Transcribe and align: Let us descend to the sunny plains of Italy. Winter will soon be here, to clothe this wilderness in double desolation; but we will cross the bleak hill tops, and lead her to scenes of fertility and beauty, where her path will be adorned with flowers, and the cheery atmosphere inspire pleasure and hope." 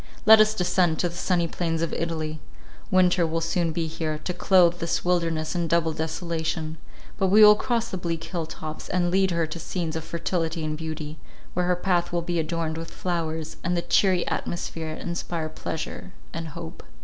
Let 0.25 0.39
us 0.41 0.55
descend 0.55 0.97
to 0.97 1.09
the 1.09 1.15
sunny 1.15 1.47
plains 1.47 1.83
of 1.83 1.93
Italy. 1.93 2.39
Winter 2.89 3.23
will 3.27 3.39
soon 3.39 3.71
be 3.71 3.85
here, 3.85 4.17
to 4.23 4.33
clothe 4.33 4.79
this 4.79 5.05
wilderness 5.05 5.53
in 5.53 5.67
double 5.67 5.93
desolation; 5.93 6.79
but 7.19 7.27
we 7.27 7.43
will 7.43 7.53
cross 7.53 7.89
the 7.89 7.97
bleak 7.99 8.23
hill 8.23 8.47
tops, 8.47 8.89
and 8.89 9.11
lead 9.11 9.29
her 9.29 9.45
to 9.45 9.59
scenes 9.59 9.95
of 9.95 10.03
fertility 10.03 10.65
and 10.65 10.75
beauty, 10.75 11.19
where 11.53 11.67
her 11.67 11.75
path 11.75 12.11
will 12.11 12.23
be 12.23 12.39
adorned 12.39 12.79
with 12.79 12.89
flowers, 12.89 13.57
and 13.63 13.77
the 13.77 13.83
cheery 13.83 14.25
atmosphere 14.27 14.89
inspire 14.89 15.49
pleasure 15.49 16.13
and 16.33 16.47
hope." 16.47 16.81